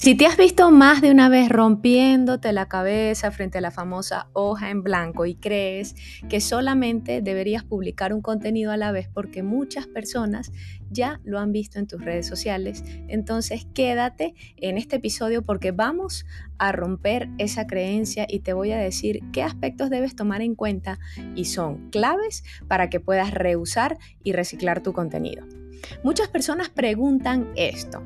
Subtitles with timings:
[0.00, 4.28] Si te has visto más de una vez rompiéndote la cabeza frente a la famosa
[4.32, 5.94] hoja en blanco y crees
[6.30, 10.52] que solamente deberías publicar un contenido a la vez porque muchas personas
[10.88, 16.24] ya lo han visto en tus redes sociales, entonces quédate en este episodio porque vamos
[16.56, 20.98] a romper esa creencia y te voy a decir qué aspectos debes tomar en cuenta
[21.34, 25.44] y son claves para que puedas reusar y reciclar tu contenido.
[26.02, 28.02] Muchas personas preguntan esto.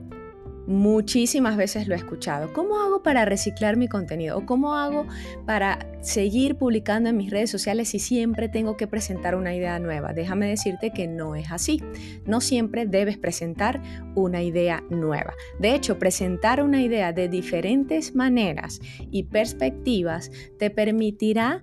[0.66, 2.52] Muchísimas veces lo he escuchado.
[2.52, 4.38] ¿Cómo hago para reciclar mi contenido?
[4.38, 5.06] ¿O cómo hago
[5.44, 10.12] para seguir publicando en mis redes sociales si siempre tengo que presentar una idea nueva?
[10.12, 11.82] Déjame decirte que no es así.
[12.26, 13.82] No siempre debes presentar
[14.14, 15.34] una idea nueva.
[15.58, 21.60] De hecho, presentar una idea de diferentes maneras y perspectivas te permitirá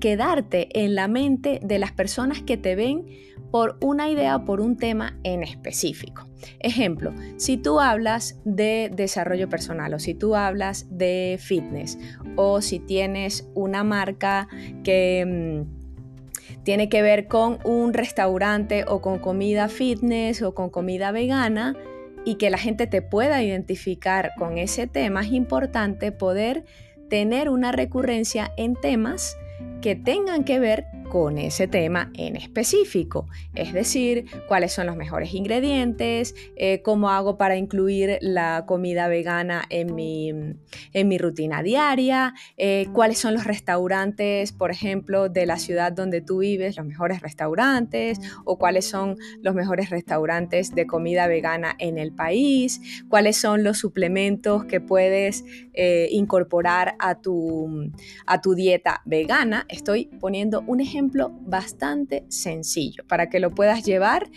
[0.00, 3.06] quedarte en la mente de las personas que te ven
[3.50, 6.31] por una idea o por un tema en específico.
[6.60, 11.98] Ejemplo, si tú hablas de desarrollo personal o si tú hablas de fitness
[12.36, 14.48] o si tienes una marca
[14.84, 21.12] que mm, tiene que ver con un restaurante o con comida fitness o con comida
[21.12, 21.74] vegana
[22.24, 26.64] y que la gente te pueda identificar con ese tema, es importante poder
[27.08, 29.36] tener una recurrencia en temas
[29.80, 35.34] que tengan que ver con ese tema en específico, es decir, cuáles son los mejores
[35.34, 42.32] ingredientes, eh, cómo hago para incluir la comida vegana en mi, en mi rutina diaria,
[42.56, 47.20] eh, cuáles son los restaurantes, por ejemplo, de la ciudad donde tú vives, los mejores
[47.20, 53.64] restaurantes, o cuáles son los mejores restaurantes de comida vegana en el país, cuáles son
[53.64, 57.92] los suplementos que puedes eh, incorporar a tu,
[58.24, 59.66] a tu dieta vegana.
[59.68, 61.01] Estoy poniendo un ejemplo
[61.40, 64.30] bastante sencillo para que lo puedas llevar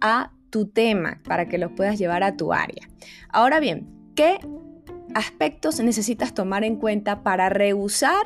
[0.00, 2.88] a tu tema, para que lo puedas llevar a tu área.
[3.28, 4.38] Ahora bien, ¿qué
[5.14, 8.24] aspectos necesitas tomar en cuenta para reusar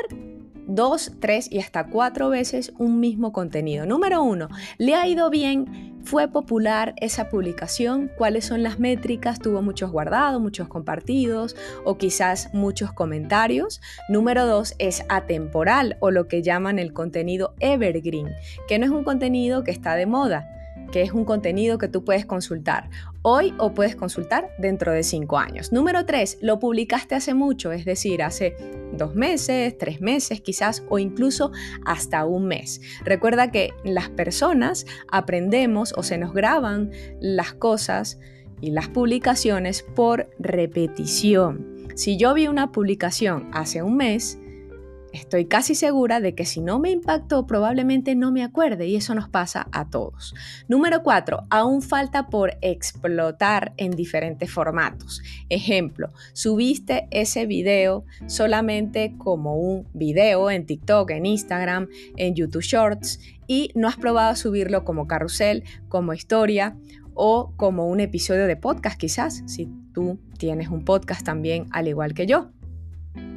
[0.75, 3.87] dos, tres y hasta cuatro veces un mismo contenido.
[3.87, 4.49] Número uno,
[4.79, 5.80] ¿le ha ido bien?
[6.11, 8.11] ¿Fue popular esa publicación?
[8.19, 9.39] ¿Cuáles son las métricas?
[9.39, 11.55] ¿Tuvo muchos guardados, muchos compartidos
[11.85, 13.81] o quizás muchos comentarios?
[14.09, 18.35] Número dos, es atemporal o lo que llaman el contenido evergreen,
[18.67, 20.49] que no es un contenido que está de moda
[20.91, 22.91] que es un contenido que tú puedes consultar
[23.23, 25.71] hoy o puedes consultar dentro de cinco años.
[25.71, 28.57] Número tres, lo publicaste hace mucho, es decir, hace
[28.93, 31.53] dos meses, tres meses quizás o incluso
[31.85, 32.81] hasta un mes.
[33.05, 36.91] Recuerda que las personas aprendemos o se nos graban
[37.21, 38.19] las cosas
[38.61, 41.89] y las publicaciones por repetición.
[41.95, 44.39] Si yo vi una publicación hace un mes,
[45.13, 49.15] Estoy casi segura de que si no me impactó probablemente no me acuerde y eso
[49.15, 50.35] nos pasa a todos.
[50.69, 51.47] Número 4.
[51.51, 55.23] Aún falta por explotar en diferentes formatos.
[55.49, 63.19] Ejemplo, subiste ese video solamente como un video en TikTok, en Instagram, en YouTube Shorts
[63.49, 66.77] y no has probado subirlo como carrusel, como historia
[67.15, 72.15] o como un episodio de podcast quizás, si tú tienes un podcast también al igual
[72.15, 72.53] que yo.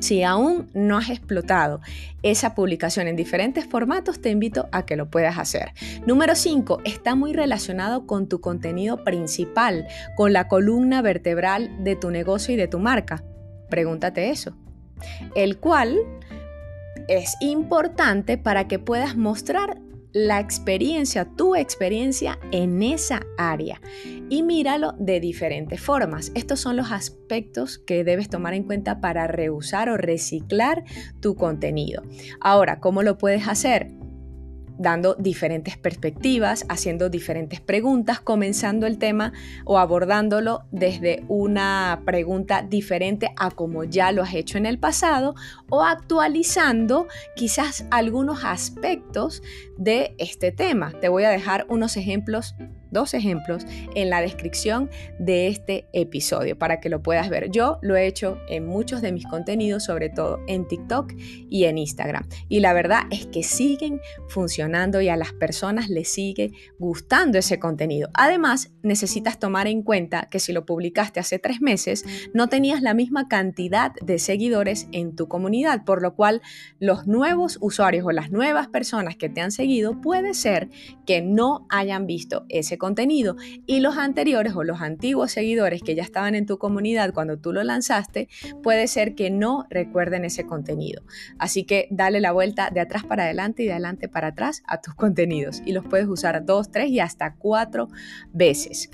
[0.03, 1.79] Si aún no has explotado
[2.23, 5.71] esa publicación en diferentes formatos, te invito a que lo puedas hacer.
[6.05, 6.81] Número 5.
[6.83, 9.87] Está muy relacionado con tu contenido principal,
[10.17, 13.23] con la columna vertebral de tu negocio y de tu marca.
[13.69, 14.57] Pregúntate eso.
[15.35, 15.97] El cual
[17.07, 19.79] es importante para que puedas mostrar
[20.13, 23.81] la experiencia, tu experiencia en esa área
[24.29, 26.31] y míralo de diferentes formas.
[26.35, 30.83] Estos son los aspectos que debes tomar en cuenta para reusar o reciclar
[31.19, 32.03] tu contenido.
[32.39, 33.91] Ahora, ¿cómo lo puedes hacer?
[34.77, 39.33] Dando diferentes perspectivas, haciendo diferentes preguntas, comenzando el tema
[39.65, 45.35] o abordándolo desde una pregunta diferente a como ya lo has hecho en el pasado
[45.69, 49.41] o actualizando quizás algunos aspectos
[49.77, 50.91] de este tema.
[50.99, 52.55] Te voy a dejar unos ejemplos
[52.93, 57.49] dos ejemplos en la descripción de este episodio para que lo puedas ver.
[57.51, 61.77] Yo lo he hecho en muchos de mis contenidos, sobre todo en TikTok y en
[61.77, 62.27] Instagram.
[62.47, 63.99] Y la verdad es que siguen
[64.29, 68.09] funcionando y a las personas les sigue gustando ese contenido.
[68.13, 72.93] Además, necesitas tomar en cuenta que si lo publicaste hace tres meses, no tenías la
[72.93, 76.41] misma cantidad de seguidores en tu comunidad, por lo cual
[76.79, 80.69] los nuevos usuarios o las nuevas personas que te han seguido puede ser
[81.05, 86.03] que no hayan visto ese contenido y los anteriores o los antiguos seguidores que ya
[86.03, 88.27] estaban en tu comunidad cuando tú lo lanzaste,
[88.61, 91.01] puede ser que no recuerden ese contenido.
[91.39, 94.81] Así que dale la vuelta de atrás para adelante y de adelante para atrás a
[94.81, 97.87] tus contenidos y los puedes usar dos, tres y hasta cuatro
[98.33, 98.89] veces.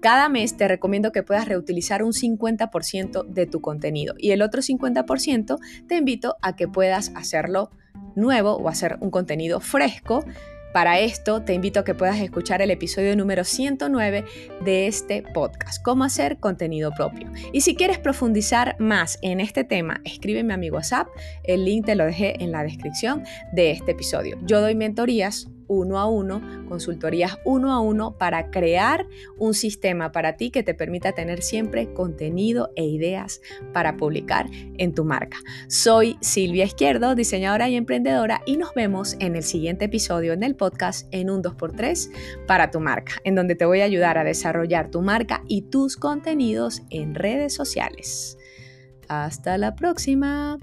[0.00, 4.62] Cada mes te recomiendo que puedas reutilizar un 50% de tu contenido y el otro
[4.62, 7.70] 50% te invito a que puedas hacerlo
[8.16, 10.24] nuevo o hacer un contenido fresco.
[10.74, 14.24] Para esto te invito a que puedas escuchar el episodio número 109
[14.64, 17.30] de este podcast, cómo hacer contenido propio.
[17.52, 21.06] Y si quieres profundizar más en este tema, escríbeme a mi WhatsApp,
[21.44, 23.22] el link te lo dejé en la descripción
[23.52, 24.36] de este episodio.
[24.42, 29.06] Yo doy mentorías uno a uno, consultorías uno a uno para crear
[29.38, 33.40] un sistema para ti que te permita tener siempre contenido e ideas
[33.72, 34.46] para publicar
[34.78, 35.38] en tu marca.
[35.68, 40.56] Soy Silvia Izquierdo, diseñadora y emprendedora y nos vemos en el siguiente episodio en el
[40.56, 42.10] podcast en un 2x3
[42.46, 45.96] para tu marca, en donde te voy a ayudar a desarrollar tu marca y tus
[45.96, 48.38] contenidos en redes sociales.
[49.08, 50.58] Hasta la próxima.